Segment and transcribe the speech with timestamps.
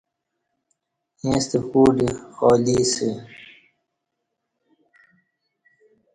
[1.23, 3.09] ییݩستہ کوع دی خالی اسہ